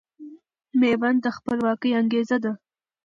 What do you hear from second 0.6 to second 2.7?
ميوند د خپلواکۍ انګېزه ده